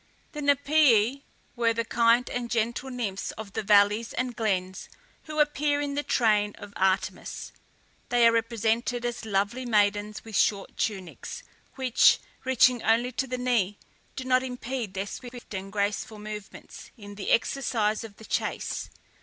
[0.31, 1.21] The Napææ
[1.55, 4.89] were the kind and gentle nymphs of the valleys and glens
[5.25, 7.51] who appear in the train of Artemis.
[8.09, 11.43] They are represented as lovely maidens with short tunics,
[11.75, 13.77] which, reaching only to the knee,
[14.15, 18.89] do not impede their swift and graceful movements in the exercise of the chase.